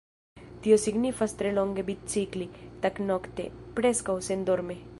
[0.61, 2.47] Tio signifas tre longe bicikli,
[2.87, 3.47] tagnokte,
[3.81, 4.81] preskaŭ sendorme.